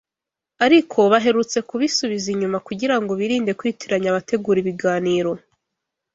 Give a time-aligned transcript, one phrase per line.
[0.65, 5.31] ariko baherutse kubisubiza inyuma kugirango birinde kwitiranya abategura ibiganiro: